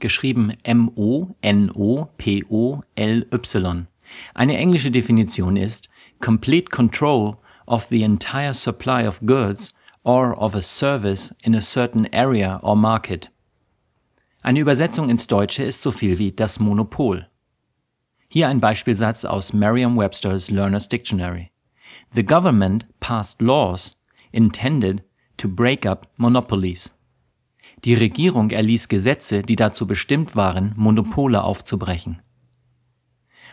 [0.00, 1.36] geschrieben M-O-N-O-P-O-L-Y.
[4.34, 5.88] Eine englische Definition ist
[6.20, 12.06] complete control of the entire supply of goods or of a service in a certain
[12.12, 13.30] area or market.
[14.42, 17.26] Eine Übersetzung ins Deutsche ist so viel wie das Monopol.
[18.28, 21.50] Hier ein Beispielsatz aus Merriam-Webster's Learner's Dictionary.
[22.14, 23.96] The government passed laws
[24.32, 25.02] intended
[25.38, 26.94] to break up monopolies.
[27.86, 32.20] Die Regierung erließ Gesetze, die dazu bestimmt waren, Monopole aufzubrechen.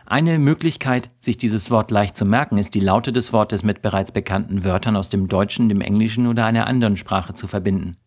[0.07, 4.11] Eine Möglichkeit, sich dieses Wort leicht zu merken, ist die Laute des Wortes mit bereits
[4.11, 7.97] bekannten Wörtern aus dem Deutschen, dem Englischen oder einer anderen Sprache zu verbinden.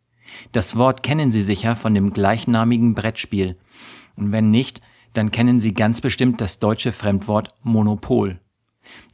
[0.50, 3.56] Das Wort kennen Sie sicher von dem gleichnamigen Brettspiel.
[4.16, 4.80] Und wenn nicht,
[5.12, 8.40] dann kennen Sie ganz bestimmt das deutsche Fremdwort Monopol.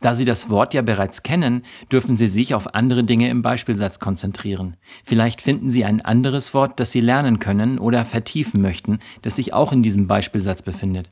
[0.01, 3.99] Da Sie das Wort ja bereits kennen, dürfen Sie sich auf andere Dinge im Beispielsatz
[3.99, 4.77] konzentrieren.
[5.05, 9.55] Vielleicht finden Sie ein anderes Wort, das Sie lernen können oder vertiefen möchten, das sich
[9.55, 11.09] auch in diesem Beispielsatz befindet.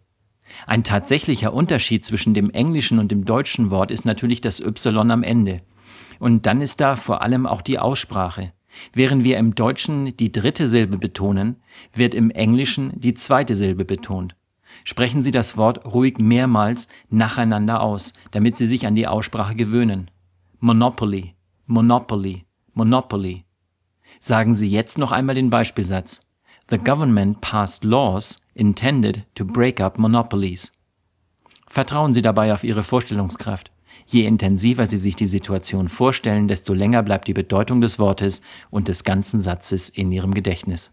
[0.67, 5.23] Ein tatsächlicher Unterschied zwischen dem englischen und dem deutschen Wort ist natürlich das Y am
[5.23, 5.61] Ende.
[6.19, 8.53] Und dann ist da vor allem auch die Aussprache.
[8.93, 11.57] Während wir im Deutschen die dritte Silbe betonen,
[11.93, 14.37] wird im Englischen die zweite Silbe betont.
[14.85, 20.11] Sprechen Sie das Wort ruhig mehrmals nacheinander aus, damit Sie sich an die Aussprache gewöhnen.
[20.59, 21.35] Monopoly,
[21.67, 23.45] Monopoly, Monopoly.
[24.19, 26.21] Sagen Sie jetzt noch einmal den Beispielsatz.
[26.69, 30.73] The government passed laws intended to break up monopolies.
[31.67, 33.71] Vertrauen Sie dabei auf Ihre Vorstellungskraft.
[34.07, 38.89] Je intensiver Sie sich die Situation vorstellen, desto länger bleibt die Bedeutung des Wortes und
[38.89, 40.93] des ganzen Satzes in Ihrem Gedächtnis.